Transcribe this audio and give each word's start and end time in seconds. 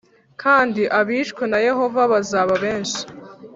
kandi 0.41 0.81
abishwe 0.99 1.43
na 1.51 1.59
Yehova 1.67 2.01
bazaba 2.11 2.53
benshi 2.63 3.01